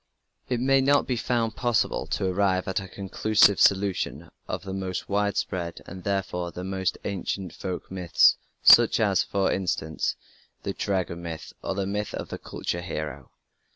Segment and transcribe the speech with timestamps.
[0.49, 5.07] It may not be found possible to arrive at a conclusive solution of the most
[5.07, 10.15] widespread, and therefore the most ancient folk myths, such as, for instance,
[10.63, 13.29] the Dragon Myth, or the myth of the culture hero.